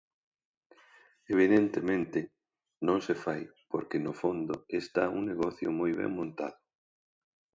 Evidentemente, 1.33 2.19
non 2.87 2.97
se 3.05 3.15
fai 3.23 3.41
porque 3.71 3.97
no 4.05 4.13
fondo 4.21 4.55
está 4.81 5.03
un 5.17 5.23
negocio 5.31 5.67
moi 5.79 5.91
ben 5.99 6.11
montado. 6.19 6.59